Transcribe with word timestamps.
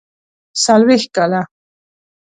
څلوېښت 0.63 1.07
کاله. 1.15 1.41